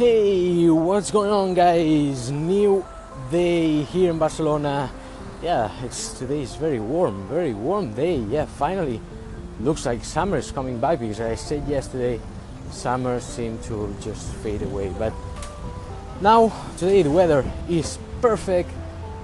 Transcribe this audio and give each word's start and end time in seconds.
Hey, 0.00 0.70
what's 0.70 1.10
going 1.10 1.30
on, 1.30 1.52
guys? 1.52 2.30
New 2.30 2.86
day 3.30 3.82
here 3.82 4.10
in 4.10 4.18
Barcelona. 4.18 4.90
Yeah, 5.42 5.70
it's 5.84 6.18
today 6.18 6.40
is 6.40 6.56
very 6.56 6.80
warm, 6.80 7.28
very 7.28 7.52
warm 7.52 7.92
day. 7.92 8.16
Yeah, 8.16 8.46
finally, 8.46 8.98
looks 9.60 9.84
like 9.84 10.02
summer 10.02 10.38
is 10.38 10.52
coming 10.52 10.80
back 10.80 11.00
because 11.00 11.20
I 11.20 11.34
said 11.34 11.68
yesterday, 11.68 12.18
summer 12.70 13.20
seemed 13.20 13.62
to 13.64 13.94
just 14.00 14.32
fade 14.36 14.62
away. 14.62 14.88
But 14.98 15.12
now 16.22 16.50
today 16.78 17.02
the 17.02 17.10
weather 17.10 17.44
is 17.68 17.98
perfect, 18.22 18.70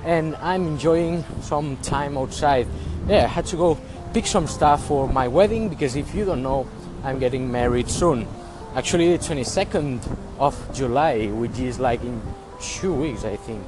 and 0.04 0.36
I'm 0.42 0.66
enjoying 0.66 1.24
some 1.40 1.78
time 1.78 2.18
outside. 2.18 2.66
Yeah, 3.08 3.24
I 3.24 3.28
had 3.28 3.46
to 3.46 3.56
go 3.56 3.78
pick 4.12 4.26
some 4.26 4.46
stuff 4.46 4.84
for 4.84 5.08
my 5.08 5.26
wedding 5.26 5.70
because 5.70 5.96
if 5.96 6.14
you 6.14 6.26
don't 6.26 6.42
know, 6.42 6.68
I'm 7.02 7.18
getting 7.18 7.50
married 7.50 7.88
soon. 7.88 8.28
Actually, 8.76 9.16
the 9.16 9.24
22nd 9.24 9.98
of 10.38 10.54
July, 10.74 11.28
which 11.28 11.58
is 11.58 11.80
like 11.80 12.02
in 12.02 12.20
two 12.60 12.92
weeks, 12.92 13.24
I 13.24 13.34
think. 13.36 13.64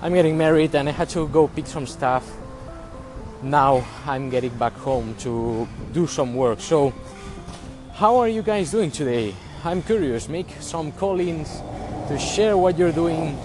I'm 0.00 0.14
getting 0.14 0.38
married 0.38 0.74
and 0.74 0.88
I 0.88 0.92
had 0.92 1.10
to 1.10 1.28
go 1.28 1.48
pick 1.48 1.66
some 1.66 1.86
stuff. 1.86 2.26
Now 3.42 3.86
I'm 4.06 4.30
getting 4.30 4.56
back 4.56 4.72
home 4.72 5.14
to 5.16 5.68
do 5.92 6.06
some 6.06 6.34
work. 6.34 6.60
So, 6.60 6.94
how 7.92 8.16
are 8.16 8.28
you 8.28 8.40
guys 8.40 8.70
doing 8.70 8.90
today? 8.90 9.34
I'm 9.64 9.82
curious. 9.82 10.30
Make 10.30 10.48
some 10.60 10.92
call-ins 10.92 11.60
to 12.08 12.18
share 12.18 12.56
what 12.56 12.78
you're 12.78 12.90
doing 12.90 13.36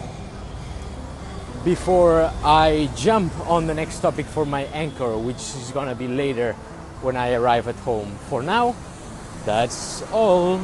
before 1.65 2.31
I 2.45 2.89
jump 2.95 3.33
on 3.49 3.67
the 3.67 3.73
next 3.73 3.99
topic 3.99 4.25
for 4.25 4.45
my 4.45 4.63
anchor, 4.71 5.17
which 5.17 5.35
is 5.35 5.69
gonna 5.73 5.95
be 5.95 6.07
later 6.07 6.53
when 7.01 7.17
I 7.17 7.33
arrive 7.33 7.67
at 7.67 7.75
home. 7.79 8.15
For 8.29 8.41
now, 8.41 8.73
that's 9.43 10.01
all. 10.13 10.61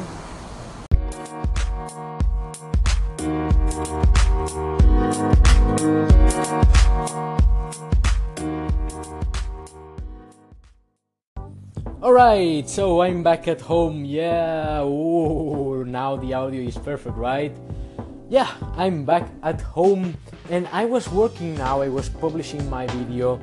Alright, 12.20 12.68
so 12.68 13.00
I'm 13.00 13.22
back 13.22 13.48
at 13.48 13.62
home. 13.62 14.04
Yeah, 14.04 14.82
ooh, 14.82 15.86
now 15.86 16.16
the 16.16 16.34
audio 16.34 16.60
is 16.60 16.76
perfect, 16.76 17.16
right? 17.16 17.50
Yeah, 18.28 18.46
I'm 18.76 19.06
back 19.06 19.26
at 19.42 19.62
home 19.62 20.14
and 20.50 20.68
I 20.70 20.84
was 20.84 21.08
working 21.08 21.54
now. 21.56 21.80
I 21.80 21.88
was 21.88 22.10
publishing 22.10 22.68
my 22.68 22.86
video 22.88 23.40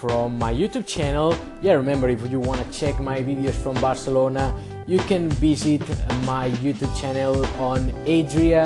from 0.00 0.36
my 0.36 0.52
YouTube 0.52 0.84
channel. 0.84 1.32
Yeah, 1.62 1.74
remember 1.74 2.08
if 2.08 2.28
you 2.28 2.40
want 2.40 2.60
to 2.60 2.68
check 2.76 2.98
my 2.98 3.20
videos 3.22 3.54
from 3.54 3.80
Barcelona, 3.80 4.52
you 4.88 4.98
can 4.98 5.28
visit 5.38 5.86
my 6.26 6.50
YouTube 6.58 6.90
channel 7.00 7.46
on 7.62 7.90
adria.link. 8.02 8.58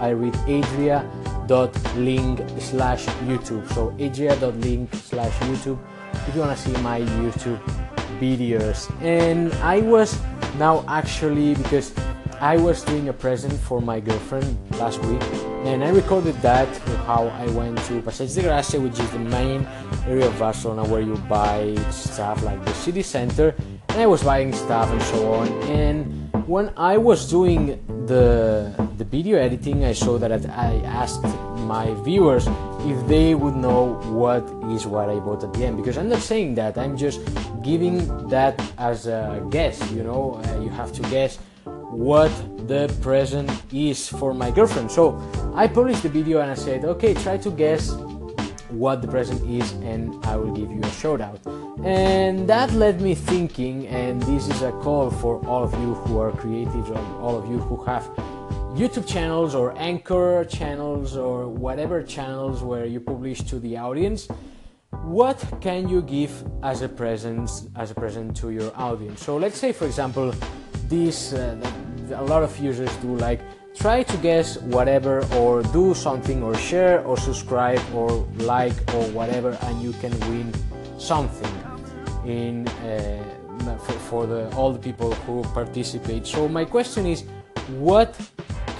I 0.00 0.08
read 0.08 0.34
adria.link 0.50 2.40
slash 2.58 3.06
YouTube. 3.30 3.72
So 3.74 3.94
adria.link 4.00 4.92
slash 4.92 5.38
YouTube 5.46 5.78
if 6.26 6.34
you 6.34 6.40
want 6.40 6.56
to 6.56 6.62
see 6.62 6.72
my 6.82 7.00
YouTube 7.00 7.60
videos. 8.20 8.90
And 9.02 9.52
I 9.62 9.80
was 9.80 10.18
now 10.58 10.84
actually 10.88 11.54
because 11.54 11.92
I 12.40 12.56
was 12.56 12.82
doing 12.82 13.08
a 13.08 13.12
present 13.12 13.52
for 13.52 13.80
my 13.80 14.00
girlfriend 14.00 14.56
last 14.78 14.98
week 15.04 15.22
and 15.68 15.84
I 15.84 15.90
recorded 15.90 16.34
that 16.40 16.68
how 17.04 17.28
I 17.28 17.46
went 17.50 17.76
to 17.84 18.00
Passeig 18.00 18.32
de 18.32 18.48
Gràcia 18.48 18.80
which 18.80 18.98
is 18.98 19.10
the 19.10 19.18
main 19.18 19.68
area 20.06 20.26
of 20.26 20.38
Barcelona 20.38 20.88
where 20.88 21.02
you 21.02 21.16
buy 21.28 21.76
stuff 21.90 22.42
like 22.42 22.64
the 22.64 22.72
city 22.72 23.02
center 23.02 23.54
and 23.90 24.00
I 24.00 24.06
was 24.06 24.22
buying 24.22 24.54
stuff 24.54 24.88
and 24.90 25.02
so 25.02 25.34
on 25.34 25.48
and 25.68 26.32
when 26.48 26.72
I 26.78 26.96
was 26.96 27.28
doing 27.28 27.76
the 28.06 28.72
the 28.96 29.04
video 29.04 29.36
editing 29.36 29.84
I 29.84 29.92
saw 29.92 30.16
that 30.16 30.32
I 30.32 30.80
asked 30.86 31.24
my 31.70 31.94
viewers 32.08 32.44
if 32.92 32.98
they 33.06 33.34
would 33.34 33.56
know 33.66 33.94
what 34.22 34.42
is 34.74 34.86
what 34.86 35.06
I 35.08 35.18
bought 35.26 35.44
at 35.44 35.52
the 35.54 35.62
end 35.66 35.76
because 35.76 35.96
I'm 35.96 36.08
not 36.08 36.22
saying 36.32 36.54
that 36.60 36.76
I'm 36.76 36.96
just 36.96 37.20
giving 37.62 37.94
that 38.28 38.54
as 38.78 39.06
a 39.06 39.44
guess 39.50 39.76
you 39.92 40.02
know 40.02 40.40
uh, 40.42 40.60
you 40.64 40.70
have 40.70 40.90
to 40.98 41.02
guess 41.14 41.38
what 41.90 42.30
the 42.68 42.86
present 43.02 43.50
is 43.72 44.08
for 44.08 44.32
my 44.32 44.50
girlfriend. 44.50 44.90
So 44.90 45.18
I 45.54 45.66
published 45.66 46.02
the 46.04 46.08
video 46.08 46.40
and 46.40 46.50
I 46.50 46.54
said, 46.54 46.84
okay, 46.84 47.14
try 47.14 47.36
to 47.38 47.50
guess 47.50 47.90
what 48.70 49.02
the 49.02 49.08
present 49.08 49.42
is 49.50 49.72
and 49.82 50.14
I 50.24 50.36
will 50.36 50.52
give 50.52 50.70
you 50.70 50.80
a 50.82 50.90
shout 50.92 51.20
out. 51.20 51.40
And 51.84 52.48
that 52.48 52.72
led 52.72 53.00
me 53.00 53.14
thinking, 53.14 53.88
and 53.88 54.22
this 54.22 54.48
is 54.48 54.62
a 54.62 54.70
call 54.84 55.10
for 55.10 55.44
all 55.46 55.64
of 55.64 55.72
you 55.80 55.94
who 55.94 56.20
are 56.20 56.30
creatives, 56.30 56.94
all 57.20 57.36
of 57.36 57.50
you 57.50 57.58
who 57.58 57.82
have 57.84 58.08
YouTube 58.74 59.06
channels 59.06 59.54
or 59.54 59.76
anchor 59.76 60.44
channels 60.44 61.16
or 61.16 61.48
whatever 61.48 62.02
channels 62.02 62.62
where 62.62 62.86
you 62.86 63.00
publish 63.00 63.42
to 63.42 63.58
the 63.58 63.76
audience. 63.76 64.28
What 65.02 65.44
can 65.60 65.88
you 65.88 66.02
give 66.02 66.44
as 66.62 66.82
a 66.82 66.88
present 66.88 67.50
as 67.74 67.90
a 67.90 67.94
present 67.94 68.36
to 68.38 68.50
your 68.50 68.72
audience? 68.76 69.24
So 69.24 69.36
let's 69.36 69.58
say, 69.58 69.72
for 69.72 69.86
example, 69.86 70.32
this 70.88 71.32
uh, 71.32 71.56
a 72.14 72.22
lot 72.24 72.42
of 72.42 72.56
users 72.58 72.94
do 72.96 73.16
like 73.16 73.40
try 73.74 74.02
to 74.02 74.16
guess 74.18 74.56
whatever 74.58 75.24
or 75.34 75.62
do 75.74 75.94
something 75.94 76.42
or 76.42 76.54
share 76.54 77.04
or 77.04 77.16
subscribe 77.16 77.80
or 77.94 78.10
like 78.38 78.74
or 78.94 79.04
whatever 79.10 79.56
and 79.62 79.82
you 79.82 79.92
can 79.94 80.12
win 80.28 80.52
something 80.98 81.54
in 82.24 82.68
uh, 82.68 83.78
for, 83.78 83.92
for 83.92 84.26
the 84.26 84.50
all 84.56 84.72
the 84.72 84.78
people 84.78 85.12
who 85.26 85.42
participate 85.54 86.26
so 86.26 86.48
my 86.48 86.64
question 86.64 87.06
is 87.06 87.24
what 87.78 88.16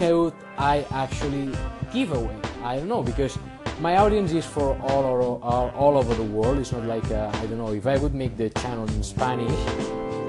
could 0.01 0.33
i 0.57 0.81
actually 0.93 1.53
give 1.93 2.11
away 2.13 2.37
i 2.65 2.77
don't 2.77 2.89
know 2.89 3.03
because 3.03 3.39
my 3.81 3.97
audience 3.99 4.33
is 4.33 4.47
for 4.47 4.77
all, 4.81 5.41
all, 5.43 5.71
all 5.77 5.99
over 5.99 6.15
the 6.15 6.29
world 6.37 6.59
it's 6.59 6.73
not 6.73 6.85
like 6.85 7.05
uh, 7.11 7.31
i 7.35 7.47
don't 7.47 7.59
know 7.59 7.73
if 7.75 7.87
i 7.87 7.99
would 7.99 8.15
make 8.15 8.35
the 8.39 8.49
channel 8.65 8.89
in 8.97 9.03
spanish 9.03 9.61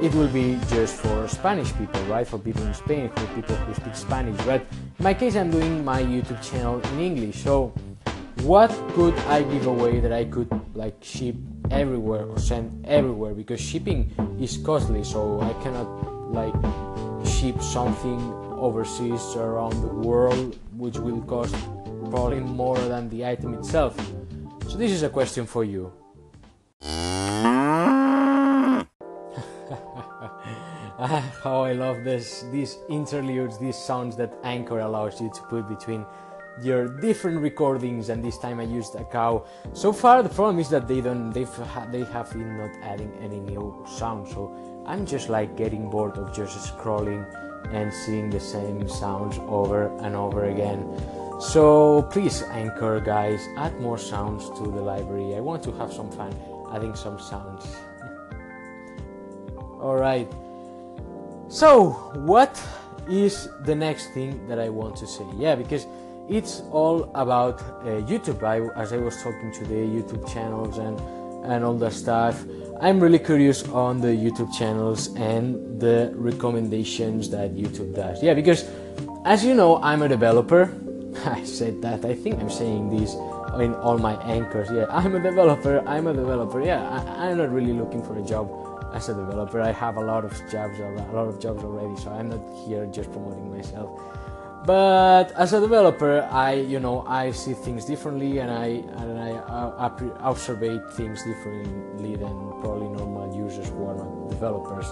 it 0.02 0.14
will 0.16 0.28
be 0.30 0.58
just 0.68 0.96
for 0.96 1.28
Spanish 1.28 1.72
people, 1.78 2.02
right? 2.06 2.28
For 2.28 2.40
people 2.40 2.64
in 2.66 2.74
Spain, 2.74 3.12
for 3.16 3.28
people 3.36 3.56
who 3.56 3.74
speak 3.76 3.96
Spanish. 3.96 4.36
But 4.46 4.62
in 4.98 5.04
my 5.04 5.14
case, 5.14 5.36
I'm 5.36 5.52
doing 5.52 5.86
my 5.86 6.02
YouTube 6.02 6.42
channel 6.42 6.82
in 6.82 7.00
English. 7.00 7.44
So, 7.44 7.72
what 8.42 8.72
could 8.98 9.14
I 9.30 9.44
give 9.44 9.68
away 9.68 10.00
that 10.00 10.12
I 10.12 10.26
could 10.26 10.50
like 10.74 10.98
ship 11.04 11.36
everywhere 11.70 12.26
or 12.26 12.40
send 12.40 12.84
everywhere? 12.88 13.36
Because 13.36 13.62
shipping 13.62 14.10
is 14.42 14.58
costly, 14.58 15.04
so 15.04 15.40
I 15.40 15.54
cannot 15.62 15.86
like 16.34 16.58
ship 17.24 17.62
something 17.62 18.18
overseas 18.62 19.36
around 19.36 19.82
the 19.82 19.88
world, 19.88 20.58
which 20.78 20.98
will 20.98 21.22
cost 21.24 21.56
probably 22.10 22.40
more 22.40 22.78
than 22.78 23.10
the 23.10 23.26
item 23.26 23.54
itself. 23.56 23.98
So, 24.70 24.78
this 24.78 24.92
is 24.92 25.04
a 25.04 25.10
question 25.10 25.46
for 25.46 25.66
you. 25.66 25.92
how 31.44 31.64
I 31.64 31.74
love 31.74 32.04
this 32.04 32.46
these 32.52 32.78
interludes, 32.88 33.58
these 33.58 33.76
sounds 33.76 34.16
that 34.18 34.34
Anchor 34.44 34.80
allows 34.80 35.20
you 35.20 35.32
to 35.34 35.42
put 35.50 35.68
between 35.68 36.06
your 36.62 36.88
different 37.00 37.40
recordings 37.40 38.10
and 38.10 38.24
this 38.24 38.38
time 38.38 38.60
I 38.60 38.64
used 38.64 38.96
a 38.96 39.04
cow. 39.06 39.46
So 39.74 39.92
far 39.92 40.22
the 40.22 40.30
problem 40.30 40.60
is 40.60 40.70
that 40.70 40.88
they 40.88 41.02
don't 41.02 41.32
they've 41.32 41.50
they 41.92 42.04
have 42.14 42.32
been 42.32 42.58
not 42.58 42.72
adding 42.84 43.12
any 43.22 43.40
new 43.40 43.84
sound 43.88 44.28
so 44.28 44.54
I'm 44.86 45.06
just 45.06 45.30
like 45.30 45.58
getting 45.58 45.90
bored 45.90 46.18
of 46.18 46.36
just 46.36 46.58
scrolling 46.72 47.26
and 47.70 47.94
seeing 47.94 48.30
the 48.30 48.40
same 48.40 48.88
sounds 48.88 49.38
over 49.48 49.96
and 50.00 50.16
over 50.16 50.46
again. 50.46 50.86
So 51.40 52.04
please 52.12 52.44
Anchor 52.44 53.00
guys 53.00 53.48
add 53.58 53.80
more 53.80 53.98
sounds 53.98 54.50
to 54.60 54.64
the 54.64 54.82
library. 54.82 55.36
I 55.36 55.40
want 55.40 55.64
to 55.64 55.72
have 55.74 55.92
some 55.92 56.12
fun 56.12 56.34
adding 56.74 56.96
some 56.96 57.20
sounds. 57.20 57.76
Alright. 59.82 60.32
So, 61.48 61.90
what 62.16 62.62
is 63.10 63.50
the 63.66 63.76
next 63.76 64.14
thing 64.14 64.48
that 64.48 64.60
I 64.60 64.70
want 64.70 64.96
to 64.98 65.08
say? 65.08 65.26
Yeah, 65.36 65.56
because 65.56 65.86
it's 66.30 66.62
all 66.72 67.12
about 67.16 67.60
uh, 67.60 68.00
YouTube. 68.08 68.42
I, 68.44 68.62
as 68.80 68.94
I 68.94 68.98
was 68.98 69.22
talking 69.22 69.52
today, 69.52 69.86
YouTube 69.86 70.32
channels 70.32 70.78
and 70.78 70.98
and 71.44 71.64
all 71.64 71.76
that 71.76 71.94
stuff. 71.94 72.44
I'm 72.82 73.00
really 73.00 73.20
curious 73.20 73.68
on 73.70 74.02
the 74.02 74.08
YouTube 74.08 74.52
channels 74.54 75.14
and 75.16 75.80
the 75.80 76.12
recommendations 76.16 77.30
that 77.30 77.54
YouTube 77.54 77.96
does. 77.96 78.24
Yeah, 78.24 78.34
because 78.34 78.70
as 79.26 79.46
you 79.46 79.54
know, 79.54 79.78
I'm 79.84 80.02
a 80.02 80.10
developer. 80.10 80.74
I 81.26 81.44
said 81.44 81.82
that. 81.84 82.06
I 82.06 82.16
think 82.16 82.40
I'm 82.40 82.50
saying 82.50 82.90
this 82.90 83.14
in 83.60 83.76
all 83.76 83.98
my 83.98 84.16
anchors. 84.24 84.70
Yeah, 84.72 84.86
I'm 84.90 85.16
a 85.16 85.20
developer. 85.20 85.88
I'm 85.88 86.08
a 86.08 86.14
developer. 86.14 86.64
Yeah, 86.64 86.82
I, 86.90 87.30
I'm 87.30 87.38
not 87.38 87.52
really 87.52 87.74
looking 87.74 88.02
for 88.02 88.18
a 88.18 88.24
job 88.24 88.50
as 88.94 89.10
a 89.10 89.14
developer. 89.14 89.62
I 89.62 89.72
have 89.72 89.98
a 89.98 90.04
lot 90.04 90.26
of 90.26 90.34
jobs, 90.52 90.80
a 90.80 90.90
lot 91.14 91.28
of 91.28 91.40
jobs 91.40 91.64
already, 91.64 91.96
so 92.02 92.12
I'm 92.12 92.30
not 92.30 92.42
here 92.66 92.86
just 92.88 93.12
promoting 93.12 93.56
myself. 93.56 93.90
But 94.66 95.32
as 95.32 95.54
a 95.54 95.60
developer, 95.60 96.22
I 96.32 96.54
you 96.54 96.80
know 96.80 97.04
I 97.08 97.32
see 97.32 97.54
things 97.54 97.86
differently 97.86 98.38
and 98.38 98.52
I 98.52 98.68
and 99.02 99.20
I 99.20 99.32
uh, 99.32 99.90
observe 100.22 100.94
things 100.94 101.24
differently 101.24 102.16
than 102.16 102.36
probably 102.62 102.90
normal 102.90 103.36
users 103.36 103.70
who 103.70 103.88
are 103.88 103.96
not 103.96 104.30
developers. 104.30 104.86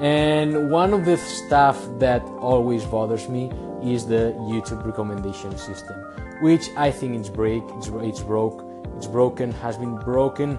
And 0.00 0.70
one 0.70 0.92
of 0.92 1.04
the 1.04 1.16
stuff 1.16 1.78
that 1.98 2.22
always 2.40 2.84
bothers 2.84 3.28
me 3.28 3.52
is 3.84 4.06
the 4.06 4.34
YouTube 4.50 4.84
recommendation 4.84 5.56
system, 5.56 5.96
which 6.40 6.70
I 6.76 6.90
think 6.90 7.14
it's 7.14 7.28
break, 7.28 7.62
it's, 7.76 7.88
it's 7.88 8.20
broke, 8.20 8.66
it's 8.96 9.06
broken, 9.06 9.52
has 9.52 9.76
been 9.76 9.94
broken 9.94 10.58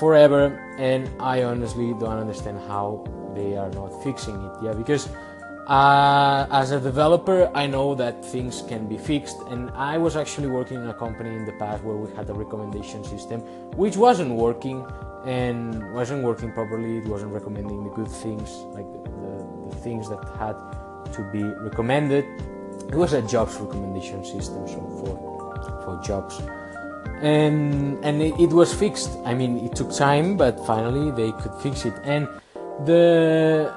forever, 0.00 0.58
and 0.78 1.08
I 1.20 1.44
honestly 1.44 1.94
don't 2.00 2.18
understand 2.18 2.58
how 2.66 3.04
they 3.34 3.56
are 3.56 3.70
not 3.70 4.02
fixing 4.02 4.34
it. 4.42 4.52
Yeah, 4.62 4.72
because 4.72 5.08
uh, 5.68 6.46
as 6.50 6.72
a 6.72 6.80
developer, 6.80 7.50
I 7.54 7.66
know 7.66 7.94
that 7.94 8.24
things 8.24 8.62
can 8.68 8.88
be 8.88 8.98
fixed, 8.98 9.36
and 9.48 9.70
I 9.70 9.96
was 9.96 10.16
actually 10.16 10.48
working 10.48 10.78
in 10.78 10.88
a 10.88 10.94
company 10.94 11.30
in 11.30 11.44
the 11.44 11.52
past 11.52 11.84
where 11.84 11.96
we 11.96 12.12
had 12.14 12.28
a 12.28 12.34
recommendation 12.34 13.04
system 13.04 13.40
which 13.76 13.96
wasn't 13.96 14.34
working 14.34 14.84
and 15.24 15.94
wasn't 15.94 16.24
working 16.24 16.52
properly. 16.52 16.98
It 16.98 17.06
wasn't 17.06 17.32
recommending 17.32 17.84
the 17.84 17.90
good 17.90 18.08
things, 18.08 18.50
like 18.74 18.90
the, 18.92 19.02
the, 19.02 19.68
the 19.70 19.76
things 19.76 20.08
that 20.08 20.22
had 20.36 20.56
to 21.12 21.22
be 21.30 21.44
recommended. 21.44 22.24
It 22.88 22.96
was 22.96 23.12
a 23.12 23.22
jobs 23.22 23.56
recommendation 23.56 24.24
system, 24.24 24.66
so 24.66 24.80
for 24.98 25.14
for 25.84 26.02
jobs, 26.02 26.42
and 27.22 28.04
and 28.04 28.20
it, 28.20 28.34
it 28.40 28.50
was 28.50 28.74
fixed. 28.74 29.10
I 29.24 29.32
mean, 29.32 29.58
it 29.64 29.76
took 29.76 29.94
time, 29.94 30.36
but 30.36 30.58
finally 30.66 31.12
they 31.12 31.30
could 31.40 31.54
fix 31.62 31.84
it. 31.84 31.94
And 32.02 32.26
the 32.84 33.72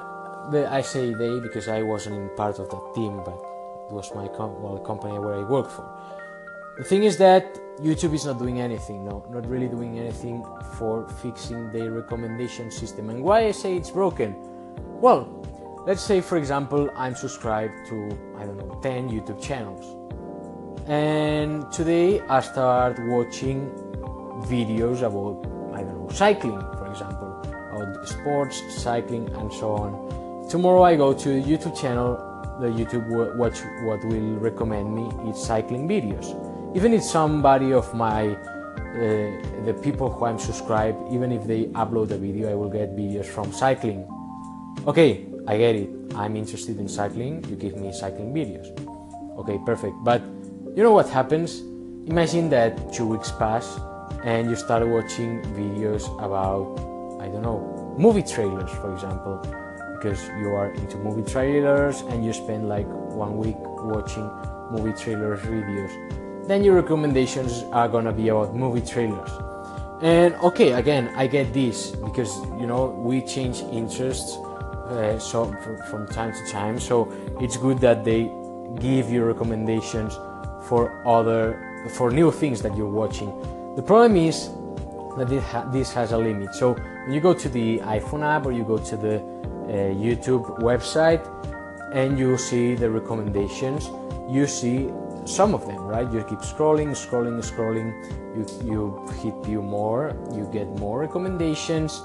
the, 0.50 0.72
I 0.72 0.80
say 0.80 1.14
they 1.14 1.40
because 1.40 1.68
I 1.68 1.82
wasn't 1.82 2.16
in 2.16 2.28
part 2.36 2.58
of 2.58 2.70
that 2.70 2.94
team, 2.94 3.22
but 3.24 3.38
it 3.88 3.92
was 3.92 4.14
my 4.14 4.28
com- 4.28 4.62
well, 4.62 4.78
company 4.78 5.18
where 5.18 5.34
I 5.34 5.42
worked 5.42 5.72
for. 5.72 5.88
The 6.78 6.84
thing 6.84 7.04
is 7.04 7.16
that 7.18 7.54
YouTube 7.80 8.14
is 8.14 8.26
not 8.26 8.38
doing 8.38 8.60
anything, 8.60 9.04
no, 9.04 9.24
not 9.30 9.48
really 9.48 9.68
doing 9.68 9.98
anything 9.98 10.44
for 10.74 11.08
fixing 11.22 11.70
their 11.72 11.90
recommendation 11.90 12.70
system. 12.70 13.10
And 13.10 13.22
why 13.22 13.46
I 13.46 13.52
say 13.52 13.76
it's 13.76 13.90
broken? 13.90 14.36
Well, 15.00 15.26
let's 15.86 16.02
say 16.02 16.20
for 16.20 16.36
example 16.36 16.90
I'm 16.96 17.14
subscribed 17.14 17.86
to 17.88 18.08
I 18.38 18.44
don't 18.44 18.58
know 18.58 18.78
10 18.82 19.08
YouTube 19.08 19.42
channels, 19.42 19.84
and 20.86 21.70
today 21.72 22.20
I 22.20 22.40
start 22.40 22.98
watching 23.06 23.70
videos 24.46 25.02
about 25.02 25.44
I 25.74 25.82
don't 25.82 25.98
know 25.98 26.08
cycling, 26.12 26.60
for 26.60 26.86
example, 26.90 27.40
about 27.72 28.06
sports, 28.06 28.62
cycling, 28.74 29.28
and 29.34 29.52
so 29.52 29.72
on 29.72 30.25
Tomorrow 30.48 30.84
I 30.84 30.94
go 30.94 31.12
to 31.12 31.28
the 31.28 31.42
YouTube 31.42 31.76
channel, 31.76 32.14
the 32.60 32.68
YouTube 32.68 33.10
watch 33.36 33.58
what 33.82 34.04
will 34.04 34.38
recommend 34.38 34.94
me 34.94 35.10
is 35.28 35.42
cycling 35.42 35.88
videos. 35.88 36.30
Even 36.76 36.94
if 36.94 37.02
somebody 37.02 37.72
of 37.72 37.92
my 37.94 38.30
uh, 38.30 39.66
the 39.66 39.76
people 39.82 40.08
who 40.08 40.24
I'm 40.24 40.38
subscribed, 40.38 41.12
even 41.12 41.32
if 41.32 41.48
they 41.48 41.64
upload 41.74 42.12
a 42.12 42.16
video, 42.16 42.48
I 42.48 42.54
will 42.54 42.70
get 42.70 42.94
videos 42.94 43.26
from 43.26 43.50
cycling. 43.50 44.06
Okay, 44.86 45.26
I 45.48 45.58
get 45.58 45.74
it. 45.74 45.90
I'm 46.14 46.36
interested 46.36 46.78
in 46.78 46.88
cycling. 46.88 47.44
You 47.50 47.56
give 47.56 47.74
me 47.74 47.92
cycling 47.92 48.32
videos. 48.32 48.70
Okay, 49.40 49.58
perfect. 49.66 49.96
But 50.04 50.22
you 50.76 50.84
know 50.84 50.92
what 50.92 51.08
happens? 51.08 51.58
Imagine 52.06 52.50
that 52.50 52.92
two 52.92 53.08
weeks 53.08 53.32
pass 53.32 53.80
and 54.22 54.48
you 54.48 54.54
start 54.54 54.86
watching 54.86 55.42
videos 55.58 56.06
about 56.22 56.78
I 57.20 57.26
don't 57.26 57.42
know 57.42 57.96
movie 57.98 58.22
trailers, 58.22 58.70
for 58.70 58.94
example 58.94 59.42
because 60.06 60.28
you 60.38 60.54
are 60.54 60.70
into 60.70 60.96
movie 60.98 61.28
trailers 61.28 62.02
and 62.02 62.24
you 62.24 62.32
spend 62.32 62.68
like 62.68 62.86
one 62.86 63.36
week 63.36 63.56
watching 63.58 64.30
movie 64.70 64.92
trailers 64.92 65.40
videos 65.40 65.92
then 66.46 66.62
your 66.62 66.76
recommendations 66.76 67.64
are 67.72 67.88
gonna 67.88 68.12
be 68.12 68.28
about 68.28 68.54
movie 68.54 68.86
trailers. 68.86 69.30
And 70.00 70.34
okay 70.36 70.72
again 70.72 71.12
i 71.16 71.26
get 71.26 71.52
this 71.52 71.90
because 71.90 72.36
you 72.60 72.66
know 72.66 72.86
we 72.86 73.20
change 73.22 73.62
interests 73.62 74.38
uh, 74.86 75.18
so 75.18 75.52
from 75.90 76.06
time 76.06 76.32
to 76.32 76.52
time. 76.52 76.78
So 76.78 77.12
it's 77.40 77.56
good 77.56 77.78
that 77.80 78.04
they 78.04 78.30
give 78.78 79.10
you 79.10 79.24
recommendations 79.24 80.14
for 80.68 81.02
other 81.06 81.62
for 81.96 82.10
new 82.10 82.30
things 82.30 82.62
that 82.62 82.76
you're 82.76 82.88
watching. 82.88 83.30
The 83.76 83.82
problem 83.82 84.16
is 84.16 84.50
that 85.16 85.72
this 85.72 85.92
has 85.92 86.12
a 86.12 86.18
limit. 86.18 86.54
So 86.54 86.74
when 86.74 87.12
you 87.12 87.20
go 87.20 87.34
to 87.34 87.48
the 87.48 87.78
iphone 87.78 88.22
app 88.22 88.46
or 88.46 88.52
you 88.52 88.64
go 88.64 88.78
to 88.78 88.96
the 88.96 89.18
Uh, 89.66 89.90
YouTube 89.90 90.60
website 90.60 91.26
and 91.92 92.16
you 92.16 92.38
see 92.38 92.76
the 92.76 92.88
recommendations. 92.88 93.90
You 94.28 94.46
see 94.46 94.90
some 95.24 95.54
of 95.54 95.66
them, 95.66 95.82
right? 95.82 96.10
You 96.12 96.22
keep 96.22 96.38
scrolling, 96.40 96.90
scrolling, 96.90 97.42
scrolling. 97.42 97.90
You, 98.36 98.46
you 98.64 99.06
hit 99.22 99.34
view 99.44 99.62
more, 99.62 100.12
you 100.32 100.48
get 100.52 100.68
more 100.78 101.00
recommendations. 101.00 102.00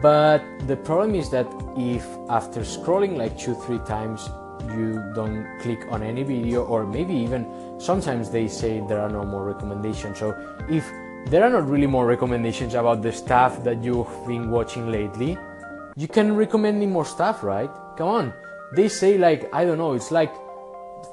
But 0.00 0.42
the 0.66 0.76
problem 0.76 1.14
is 1.14 1.30
that 1.30 1.46
if 1.76 2.06
after 2.28 2.62
scrolling 2.62 3.16
like 3.16 3.38
two, 3.38 3.54
three 3.54 3.80
times, 3.80 4.28
you 4.74 5.02
don't 5.14 5.46
click 5.60 5.86
on 5.90 6.02
any 6.02 6.22
video, 6.22 6.64
or 6.64 6.86
maybe 6.86 7.14
even 7.14 7.46
sometimes 7.78 8.30
they 8.30 8.48
say 8.48 8.80
there 8.88 9.00
are 9.00 9.10
no 9.10 9.24
more 9.24 9.44
recommendations. 9.44 10.18
So 10.18 10.34
if 10.68 10.88
there 11.26 11.44
are 11.44 11.50
not 11.50 11.68
really 11.68 11.86
more 11.86 12.06
recommendations 12.06 12.74
about 12.74 13.02
the 13.02 13.12
stuff 13.12 13.62
that 13.64 13.82
you've 13.82 14.26
been 14.26 14.50
watching 14.50 14.90
lately, 14.90 15.36
you 15.96 16.08
can 16.08 16.36
recommend 16.36 16.80
me 16.80 16.86
more 16.86 17.04
stuff, 17.04 17.42
right? 17.42 17.70
Come 17.96 18.08
on. 18.08 18.32
They 18.74 18.88
say 18.88 19.18
like 19.18 19.52
I 19.52 19.64
don't 19.64 19.78
know, 19.78 19.92
it's 19.92 20.10
like 20.10 20.32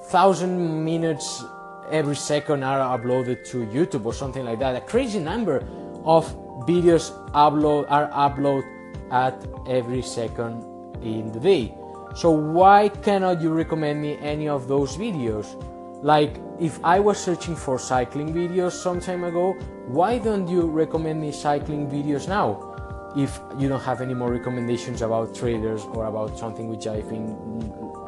thousand 0.08 0.86
minutes 0.86 1.44
every 1.92 2.16
second 2.16 2.64
are 2.64 2.98
uploaded 2.98 3.46
to 3.50 3.66
YouTube 3.66 4.06
or 4.06 4.14
something 4.14 4.46
like 4.46 4.60
that. 4.60 4.76
A 4.76 4.82
crazy 4.82 5.20
number 5.20 5.66
of 6.06 6.26
videos 6.66 7.12
upload 7.32 7.86
are 7.90 8.08
uploaded 8.12 8.64
at 9.12 9.46
every 9.68 10.02
second 10.02 10.64
in 11.04 11.32
the 11.32 11.40
day. 11.40 11.74
So 12.16 12.32
why 12.32 12.90
cannot 12.90 13.42
you 13.42 13.52
recommend 13.52 14.02
me 14.02 14.18
any 14.22 14.48
of 14.48 14.68
those 14.68 14.98
videos? 14.98 15.62
Like 16.02 16.38
if 16.60 16.80
I 16.84 17.00
was 17.00 17.18
searching 17.18 17.56
for 17.56 17.78
cycling 17.78 18.34
videos 18.34 18.72
some 18.72 19.00
time 19.02 19.26
ago, 19.26 19.54
why 19.88 20.18
don't 20.18 20.48
you 20.48 20.62
recommend 20.62 21.20
me 21.20 21.32
cycling 21.32 21.90
videos 21.90 22.28
now? 22.28 22.69
If 23.16 23.40
you 23.58 23.68
don't 23.68 23.82
have 23.82 24.02
any 24.02 24.14
more 24.14 24.32
recommendations 24.32 25.02
about 25.02 25.36
trailers 25.36 25.84
or 25.84 26.06
about 26.06 26.38
something 26.38 26.68
which 26.68 26.88
I've 26.88 27.10
been 27.10 27.36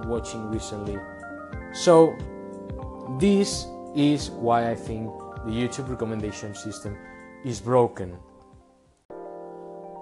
watching 0.07 0.49
recently. 0.49 0.97
So, 1.73 2.15
this 3.19 3.65
is 3.95 4.29
why 4.31 4.69
I 4.69 4.75
think 4.75 5.09
the 5.45 5.51
YouTube 5.51 5.89
recommendation 5.89 6.53
system 6.55 6.97
is 7.43 7.59
broken. 7.59 8.17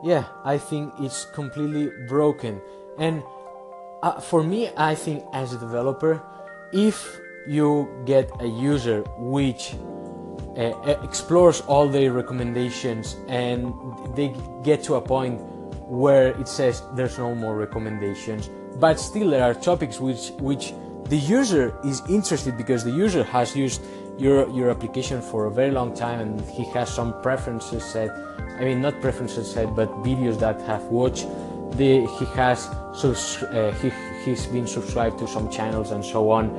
Yeah, 0.04 0.26
I 0.44 0.58
think 0.58 0.94
it's 1.00 1.26
completely 1.26 1.92
broken. 2.08 2.62
And 2.98 3.24
uh, 4.04 4.20
for 4.20 4.44
me, 4.44 4.70
I 4.78 4.96
think 4.96 5.24
as 5.34 5.54
a 5.54 5.58
developer, 5.58 6.22
if 6.72 7.20
you 7.48 7.90
get 8.06 8.30
a 8.40 8.48
user 8.48 9.02
which 9.18 9.76
explores 10.60 11.62
all 11.62 11.88
the 11.88 12.10
recommendations 12.10 13.16
and 13.28 13.74
they 14.16 14.34
get 14.64 14.84
to 14.84 14.96
a 14.96 15.02
point 15.02 15.40
where 15.88 16.30
it 16.40 16.48
says 16.48 16.84
there's 16.96 17.18
no 17.18 17.34
more 17.34 17.56
recommendations. 17.56 18.50
But 18.76 19.00
still 19.00 19.30
there 19.30 19.44
are 19.44 19.54
topics 19.54 20.00
which 20.00 20.32
which 20.40 20.74
the 21.06 21.18
user 21.18 21.76
is 21.84 22.02
interested 22.10 22.58
because 22.58 22.84
the 22.84 22.92
user 22.92 23.24
has 23.24 23.56
used 23.56 23.82
your 24.18 24.50
your 24.50 24.70
application 24.70 25.22
for 25.22 25.46
a 25.46 25.52
very 25.52 25.72
long 25.72 25.96
time 25.96 26.20
and 26.20 26.42
he 26.42 26.66
has 26.66 26.94
some 26.94 27.20
preferences 27.22 27.84
set. 27.84 28.10
I 28.60 28.66
mean 28.66 28.82
not 28.82 29.00
preferences 29.02 29.52
set 29.52 29.74
but 29.76 29.90
videos 30.04 30.40
that 30.40 30.62
have 30.62 30.84
watched. 30.84 31.28
The 31.78 32.06
he 32.18 32.26
has 32.36 32.70
so 32.94 33.12
uh, 33.48 33.72
he, 33.80 33.92
he's 34.26 34.46
been 34.48 34.68
subscribed 34.68 35.20
to 35.20 35.28
some 35.28 35.50
channels 35.50 35.92
and 35.92 36.04
so 36.04 36.30
on 36.32 36.50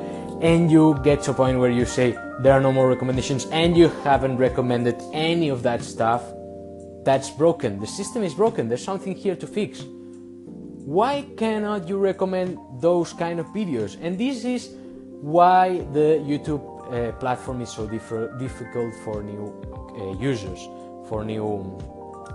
and 0.40 0.70
you 0.70 0.98
get 1.02 1.22
to 1.22 1.32
a 1.32 1.34
point 1.34 1.58
where 1.58 1.70
you 1.70 1.84
say 1.84 2.16
there 2.40 2.52
are 2.52 2.60
no 2.60 2.72
more 2.72 2.88
recommendations 2.88 3.46
and 3.46 3.76
you 3.76 3.88
haven't 4.04 4.38
recommended 4.38 5.00
any 5.12 5.48
of 5.50 5.62
that 5.62 5.82
stuff, 5.82 6.22
that's 7.04 7.30
broken. 7.30 7.78
The 7.78 7.86
system 7.86 8.22
is 8.22 8.34
broken. 8.34 8.68
There's 8.68 8.84
something 8.84 9.14
here 9.14 9.36
to 9.36 9.46
fix. 9.46 9.82
Why 9.82 11.26
cannot 11.36 11.88
you 11.88 11.98
recommend 11.98 12.58
those 12.80 13.12
kind 13.12 13.38
of 13.38 13.46
videos? 13.48 13.98
And 14.00 14.18
this 14.18 14.44
is 14.44 14.70
why 15.20 15.78
the 15.92 16.18
YouTube 16.24 16.64
uh, 16.90 17.12
platform 17.12 17.60
is 17.60 17.70
so 17.70 17.86
diff- 17.86 18.38
difficult 18.38 18.94
for 19.04 19.22
new 19.22 19.52
uh, 19.94 20.18
users, 20.18 20.58
for 21.08 21.24
new 21.24 21.78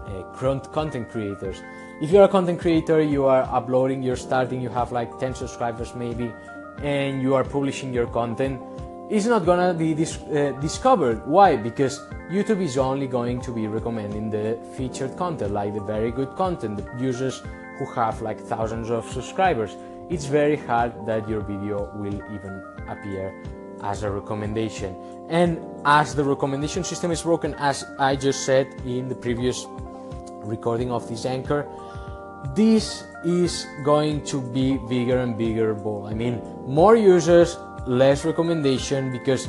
uh, 0.06 0.24
content 0.72 1.10
creators. 1.10 1.62
If 2.02 2.12
you're 2.12 2.24
a 2.24 2.30
content 2.30 2.60
creator, 2.60 3.02
you 3.02 3.26
are 3.26 3.44
uploading, 3.44 4.04
you're 4.04 4.16
starting, 4.16 4.62
you 4.62 4.70
have 4.70 4.92
like 4.92 5.18
10 5.20 5.34
subscribers 5.34 5.96
maybe, 5.96 6.32
and 6.82 7.22
you 7.22 7.36
are 7.36 7.44
publishing 7.44 7.94
your 7.94 8.08
content 8.08 8.62
is 9.10 9.28
not 9.28 9.46
gonna 9.46 9.74
be 9.74 9.94
dis- 9.94 10.18
uh, 10.24 10.52
discovered. 10.60 11.26
Why? 11.28 11.56
Because 11.56 12.02
YouTube 12.30 12.62
is 12.62 12.78
only 12.78 13.08
going 13.08 13.40
to 13.42 13.52
be 13.52 13.68
recommending 13.68 14.30
the 14.32 14.58
featured 14.76 15.16
content, 15.16 15.52
like 15.52 15.74
the 15.74 15.82
very 15.82 16.12
good 16.12 16.36
content, 16.36 16.78
the 16.78 17.04
users 17.04 17.44
who 17.78 17.86
have 17.94 18.22
like 18.22 18.40
thousands 18.40 18.90
of 18.90 19.06
subscribers. 19.06 19.76
It's 20.10 20.26
very 20.26 20.56
hard 20.56 21.06
that 21.06 21.30
your 21.30 21.42
video 21.42 21.92
will 21.96 22.16
even 22.34 22.64
appear 22.88 23.34
as 23.84 24.04
a 24.04 24.10
recommendation. 24.10 24.96
And 25.30 25.60
as 25.86 26.16
the 26.16 26.24
recommendation 26.24 26.84
system 26.84 27.12
is 27.12 27.22
broken, 27.22 27.54
as 27.56 27.84
I 28.00 28.16
just 28.16 28.46
said 28.46 28.68
in 28.86 29.08
the 29.08 29.16
previous 29.16 29.66
recording 30.44 30.92
of 30.92 31.08
this 31.08 31.26
anchor, 31.26 31.68
this 32.54 33.04
is 33.24 33.66
going 33.84 34.24
to 34.26 34.42
be 34.42 34.78
bigger 34.90 35.18
and 35.18 35.38
bigger 35.38 35.74
ball. 35.74 36.08
I 36.08 36.14
mean, 36.14 36.42
more 36.68 36.96
users, 36.96 37.58
less 37.88 38.26
recommendation 38.26 39.12
because 39.12 39.48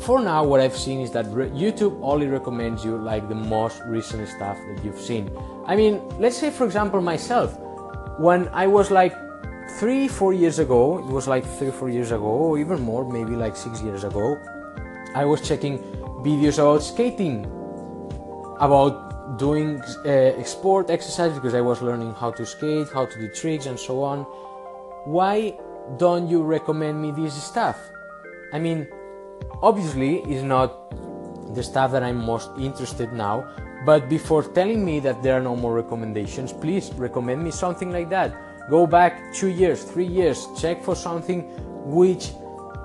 for 0.00 0.20
now 0.20 0.44
what 0.44 0.60
I've 0.60 0.76
seen 0.76 1.00
is 1.00 1.10
that 1.12 1.26
YouTube 1.26 1.98
only 2.02 2.26
recommends 2.26 2.84
you 2.84 2.98
like 2.98 3.28
the 3.28 3.34
most 3.34 3.80
recent 3.86 4.28
stuff 4.28 4.58
that 4.68 4.84
you've 4.84 5.00
seen. 5.00 5.30
I 5.66 5.76
mean, 5.76 6.02
let's 6.18 6.36
say 6.36 6.50
for 6.50 6.64
example 6.64 7.00
myself, 7.00 7.58
when 8.18 8.48
I 8.48 8.66
was 8.66 8.90
like 8.90 9.14
three, 9.78 10.08
four 10.08 10.32
years 10.32 10.58
ago, 10.58 10.98
it 10.98 11.06
was 11.06 11.26
like 11.26 11.44
three, 11.44 11.70
four 11.70 11.88
years 11.88 12.12
ago, 12.12 12.24
or 12.24 12.58
even 12.58 12.80
more, 12.80 13.10
maybe 13.10 13.36
like 13.36 13.56
six 13.56 13.82
years 13.82 14.04
ago, 14.04 14.38
I 15.14 15.24
was 15.24 15.46
checking 15.46 15.78
videos 16.22 16.58
about 16.58 16.82
skating, 16.82 17.44
about 18.60 19.03
doing 19.36 19.80
uh, 19.80 20.42
sport 20.44 20.90
exercise 20.90 21.32
because 21.32 21.54
I 21.54 21.60
was 21.60 21.82
learning 21.82 22.14
how 22.14 22.30
to 22.32 22.44
skate, 22.44 22.88
how 22.92 23.06
to 23.06 23.18
do 23.18 23.28
tricks, 23.28 23.66
and 23.66 23.78
so 23.78 24.02
on. 24.02 24.20
Why 25.04 25.56
don't 25.96 26.28
you 26.28 26.42
recommend 26.42 27.00
me 27.00 27.10
this 27.10 27.34
stuff? 27.42 27.78
I 28.52 28.58
mean, 28.58 28.86
obviously, 29.62 30.20
it's 30.20 30.42
not 30.42 30.90
the 31.54 31.62
stuff 31.62 31.92
that 31.92 32.02
I'm 32.02 32.24
most 32.24 32.50
interested 32.58 33.12
now. 33.12 33.48
But 33.84 34.08
before 34.08 34.42
telling 34.42 34.84
me 34.84 35.00
that 35.00 35.22
there 35.22 35.34
are 35.36 35.42
no 35.42 35.56
more 35.56 35.74
recommendations, 35.74 36.52
please 36.52 36.90
recommend 36.94 37.44
me 37.44 37.50
something 37.50 37.92
like 37.92 38.08
that. 38.10 38.34
Go 38.70 38.86
back 38.86 39.34
two 39.34 39.48
years, 39.48 39.84
three 39.84 40.06
years, 40.06 40.48
check 40.58 40.82
for 40.82 40.96
something 40.96 41.42
which 41.84 42.32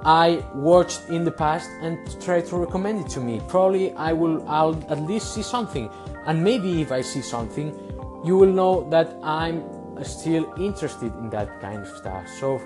I 0.04 0.44
watched 0.54 1.10
in 1.10 1.24
the 1.24 1.32
past 1.32 1.70
and 1.82 1.98
try 2.22 2.42
to 2.42 2.58
recommend 2.58 3.06
it 3.06 3.10
to 3.12 3.22
me. 3.22 3.42
Probably 3.48 3.94
I 3.94 4.12
will 4.12 4.48
I'll 4.48 4.76
at 4.90 5.02
least 5.02 5.34
see 5.34 5.44
something. 5.44 5.90
And 6.30 6.44
maybe 6.44 6.80
if 6.80 6.92
I 6.92 7.02
see 7.02 7.24
something, 7.24 7.74
you 8.24 8.38
will 8.38 8.54
know 8.54 8.88
that 8.92 9.18
I'm 9.24 9.64
still 10.04 10.54
interested 10.60 11.12
in 11.16 11.32
that 11.32 11.60
kind 11.60 11.82
of 11.82 11.88
stuff. 11.98 12.28
So 12.40 12.62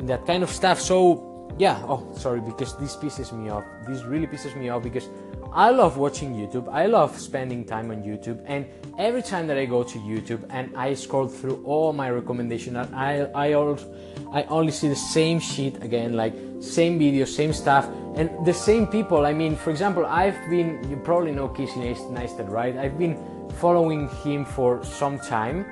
in 0.00 0.06
that 0.06 0.26
kind 0.26 0.42
of 0.42 0.50
stuff. 0.50 0.80
So 0.80 1.48
yeah, 1.56 1.80
oh 1.86 2.12
sorry 2.16 2.40
because 2.40 2.76
this 2.76 2.96
pisses 2.96 3.32
me 3.32 3.48
off. 3.48 3.62
This 3.86 4.02
really 4.02 4.26
pisses 4.26 4.56
me 4.56 4.70
off 4.70 4.82
because 4.82 5.08
I 5.52 5.70
love 5.70 5.96
watching 5.96 6.34
YouTube. 6.34 6.68
I 6.68 6.86
love 6.86 7.16
spending 7.18 7.64
time 7.64 7.92
on 7.92 8.02
YouTube, 8.02 8.42
and 8.44 8.66
every 8.98 9.22
time 9.22 9.46
that 9.46 9.56
I 9.56 9.64
go 9.64 9.84
to 9.84 9.98
YouTube 10.00 10.44
and 10.50 10.76
I 10.76 10.92
scroll 10.94 11.28
through 11.28 11.62
all 11.64 11.92
my 11.92 12.10
recommendations, 12.10 12.76
I 12.92 13.30
I 13.34 13.52
also 13.52 13.86
I 14.32 14.42
only 14.44 14.72
see 14.72 14.88
the 14.88 14.96
same 14.96 15.38
shit 15.38 15.82
again, 15.82 16.14
like 16.14 16.34
same 16.60 16.98
videos, 16.98 17.28
same 17.28 17.52
stuff, 17.52 17.88
and 18.16 18.30
the 18.44 18.54
same 18.54 18.86
people. 18.86 19.26
I 19.26 19.32
mean, 19.32 19.56
for 19.56 19.70
example, 19.70 20.06
I've 20.06 20.38
been 20.48 20.84
you 20.90 20.96
probably 20.96 21.32
know 21.32 21.48
Casey 21.48 21.80
Neistat, 21.80 22.48
right? 22.50 22.76
I've 22.76 22.98
been 22.98 23.16
following 23.60 24.08
him 24.24 24.44
for 24.44 24.82
some 24.84 25.18
time, 25.18 25.64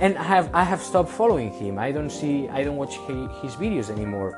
and 0.00 0.16
I 0.18 0.22
have 0.22 0.50
I 0.54 0.64
have 0.64 0.82
stopped 0.82 1.10
following 1.10 1.50
him. 1.50 1.78
I 1.78 1.92
don't 1.92 2.10
see 2.10 2.48
I 2.48 2.62
don't 2.62 2.76
watch 2.76 2.96
his 3.42 3.56
videos 3.56 3.90
anymore, 3.90 4.30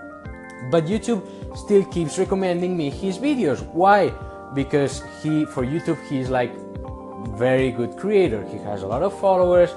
but 0.71 0.87
YouTube 0.87 1.23
still 1.57 1.85
keeps 1.85 2.19
recommending 2.19 2.77
me 2.77 2.91
his 2.91 3.19
videos. 3.19 3.61
Why? 3.75 4.13
because 4.55 5.03
he 5.23 5.45
for 5.45 5.65
YouTube 5.65 5.99
he's 6.09 6.29
like 6.31 6.53
very 7.37 7.71
good 7.71 7.97
creator. 7.97 8.45
He 8.45 8.59
has 8.59 8.83
a 8.83 8.87
lot 8.87 9.03
of 9.03 9.19
followers. 9.19 9.71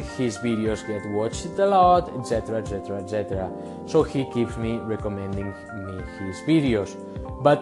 His 0.00 0.38
videos 0.38 0.86
get 0.86 1.04
watched 1.10 1.46
a 1.58 1.66
lot, 1.66 2.08
etc., 2.18 2.58
etc., 2.58 2.98
etc. 2.98 3.52
So 3.86 4.02
he 4.02 4.24
keeps 4.32 4.56
me 4.56 4.78
recommending 4.78 5.54
me 5.86 6.02
his 6.18 6.40
videos. 6.42 6.96
But 7.42 7.60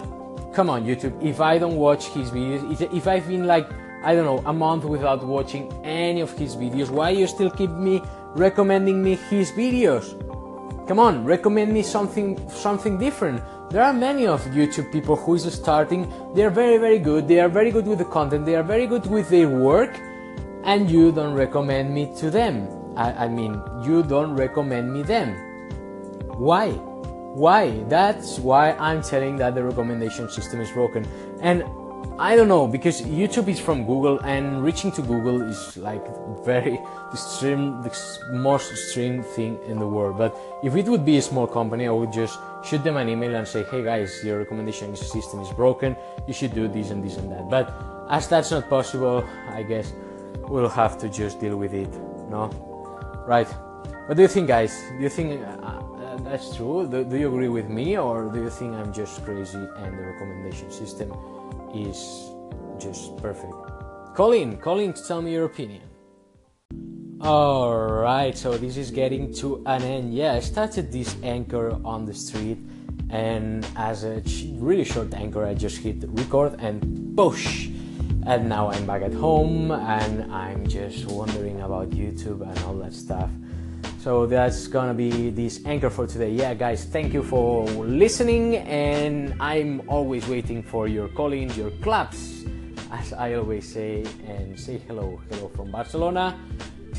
come 0.52 0.70
on, 0.70 0.84
YouTube, 0.84 1.20
if 1.22 1.40
I 1.40 1.58
don't 1.58 1.76
watch 1.76 2.06
his 2.06 2.30
videos, 2.30 2.92
if 2.94 3.06
I've 3.06 3.26
been 3.26 3.46
like 3.46 3.68
I 4.02 4.14
don't 4.14 4.24
know 4.24 4.42
a 4.46 4.52
month 4.52 4.84
without 4.84 5.22
watching 5.24 5.70
any 5.84 6.20
of 6.20 6.32
his 6.38 6.56
videos, 6.56 6.88
why 6.88 7.10
you 7.10 7.26
still 7.26 7.50
keep 7.50 7.70
me 7.70 8.02
recommending 8.34 9.02
me 9.02 9.16
his 9.16 9.52
videos? 9.52 10.16
Come 10.88 10.98
on, 10.98 11.24
recommend 11.24 11.72
me 11.72 11.82
something 11.82 12.36
something 12.48 12.98
different. 12.98 13.42
There 13.70 13.82
are 13.82 13.92
many 13.92 14.26
of 14.26 14.42
YouTube 14.46 14.90
people 14.90 15.14
who 15.14 15.34
is 15.34 15.44
starting. 15.52 16.10
They 16.34 16.44
are 16.44 16.50
very 16.50 16.78
very 16.78 16.98
good. 16.98 17.28
They 17.28 17.40
are 17.40 17.48
very 17.48 17.70
good 17.70 17.86
with 17.86 17.98
the 17.98 18.06
content. 18.06 18.44
They 18.44 18.56
are 18.56 18.64
very 18.64 18.86
good 18.86 19.06
with 19.06 19.28
their 19.28 19.48
work, 19.48 20.00
and 20.64 20.90
you 20.90 21.12
don't 21.12 21.34
recommend 21.34 21.92
me 21.94 22.12
to 22.16 22.30
them. 22.30 22.68
I, 22.96 23.24
I 23.24 23.28
mean, 23.28 23.62
you 23.82 24.02
don't 24.02 24.34
recommend 24.34 24.92
me 24.92 25.02
them. 25.02 25.34
Why? 26.36 26.70
Why? 26.70 27.70
That's 27.88 28.38
why 28.38 28.72
I'm 28.72 29.02
telling 29.02 29.36
that 29.36 29.54
the 29.54 29.62
recommendation 29.62 30.28
system 30.28 30.60
is 30.60 30.70
broken. 30.70 31.06
And 31.40 31.62
I 32.18 32.36
don't 32.36 32.48
know 32.48 32.66
because 32.66 33.02
YouTube 33.02 33.48
is 33.48 33.60
from 33.60 33.86
Google 33.86 34.18
and 34.20 34.62
reaching 34.62 34.92
to 34.92 35.02
Google 35.02 35.42
is 35.42 35.76
like 35.76 36.04
very 36.44 36.80
extreme, 37.12 37.80
the 37.82 37.90
most 38.32 38.70
extreme 38.70 39.22
thing 39.22 39.58
in 39.66 39.78
the 39.78 39.86
world. 39.86 40.18
But 40.18 40.36
if 40.62 40.76
it 40.76 40.86
would 40.86 41.04
be 41.04 41.16
a 41.18 41.22
small 41.22 41.46
company, 41.46 41.86
I 41.86 41.90
would 41.90 42.12
just 42.12 42.38
shoot 42.64 42.84
them 42.84 42.96
an 42.96 43.08
email 43.08 43.34
and 43.34 43.48
say, 43.48 43.64
"Hey 43.64 43.82
guys, 43.82 44.20
your 44.24 44.38
recommendation 44.38 44.94
system 44.96 45.40
is 45.40 45.48
broken. 45.50 45.96
You 46.26 46.34
should 46.34 46.52
do 46.52 46.68
this 46.68 46.90
and 46.90 47.02
this 47.02 47.16
and 47.16 47.32
that." 47.32 47.48
But 47.48 47.72
as 48.10 48.28
that's 48.28 48.50
not 48.50 48.68
possible, 48.68 49.24
I 49.48 49.62
guess 49.62 49.92
we'll 50.48 50.68
have 50.68 50.98
to 50.98 51.08
just 51.08 51.40
deal 51.40 51.56
with 51.56 51.74
it. 51.74 51.92
No, 52.30 52.50
right? 53.26 53.48
What 54.06 54.16
do 54.16 54.22
you 54.22 54.28
think, 54.28 54.48
guys? 54.48 54.72
Do 54.96 55.02
you 55.02 55.08
think 55.08 55.40
uh, 55.40 55.46
uh, 55.46 56.16
that's 56.18 56.56
true? 56.56 56.88
Do, 56.90 57.04
do 57.04 57.16
you 57.16 57.28
agree 57.28 57.48
with 57.48 57.68
me, 57.68 57.96
or 57.98 58.30
do 58.32 58.42
you 58.42 58.50
think 58.50 58.74
I'm 58.74 58.92
just 58.92 59.24
crazy 59.24 59.58
and 59.58 59.98
the 59.98 60.02
recommendation 60.02 60.70
system? 60.70 61.12
is 61.74 62.30
just 62.78 63.16
perfect. 63.18 63.52
Call 64.14 64.32
in, 64.32 64.56
call 64.56 64.80
in, 64.80 64.92
tell 64.92 65.22
me 65.22 65.32
your 65.32 65.44
opinion. 65.44 65.82
Alright, 67.22 68.36
so 68.36 68.56
this 68.56 68.76
is 68.76 68.90
getting 68.90 69.32
to 69.34 69.62
an 69.66 69.82
end. 69.82 70.14
Yeah, 70.14 70.34
I 70.34 70.40
started 70.40 70.90
this 70.90 71.16
anchor 71.22 71.78
on 71.84 72.06
the 72.06 72.14
street, 72.14 72.58
and 73.10 73.66
as 73.76 74.04
a 74.04 74.22
really 74.54 74.84
short 74.84 75.12
anchor, 75.14 75.44
I 75.44 75.54
just 75.54 75.78
hit 75.78 75.96
record 76.08 76.56
and 76.60 77.14
push. 77.16 77.68
And 78.26 78.48
now 78.48 78.70
I'm 78.70 78.86
back 78.86 79.02
at 79.02 79.14
home 79.14 79.70
and 79.70 80.30
I'm 80.32 80.66
just 80.66 81.06
wondering 81.06 81.62
about 81.62 81.90
YouTube 81.90 82.42
and 82.42 82.58
all 82.64 82.74
that 82.74 82.92
stuff. 82.92 83.30
So 84.00 84.24
that's 84.24 84.66
gonna 84.66 84.94
be 84.94 85.28
this 85.28 85.60
anchor 85.66 85.90
for 85.90 86.06
today. 86.06 86.30
Yeah, 86.30 86.54
guys, 86.54 86.86
thank 86.86 87.12
you 87.12 87.22
for 87.22 87.66
listening, 87.66 88.56
and 88.56 89.34
I'm 89.40 89.82
always 89.88 90.26
waiting 90.26 90.62
for 90.62 90.88
your 90.88 91.08
callings, 91.08 91.54
your 91.54 91.70
claps, 91.82 92.44
as 92.90 93.12
I 93.12 93.34
always 93.34 93.70
say, 93.70 94.06
and 94.26 94.58
say 94.58 94.78
hello, 94.88 95.20
hello 95.28 95.48
from 95.54 95.70
Barcelona 95.70 96.40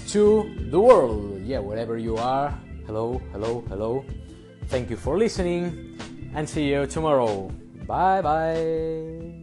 to 0.10 0.56
the 0.70 0.80
world. 0.80 1.42
Yeah, 1.44 1.58
wherever 1.58 1.98
you 1.98 2.18
are, 2.18 2.54
hello, 2.86 3.20
hello, 3.32 3.64
hello. 3.68 4.06
Thank 4.68 4.92
you 4.92 4.96
for 4.96 5.18
listening, 5.18 5.98
and 6.36 6.48
see 6.48 6.70
you 6.70 6.86
tomorrow. 6.86 7.50
Bye 7.88 8.22
bye. 8.22 9.41